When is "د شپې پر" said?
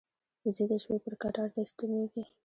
0.71-1.13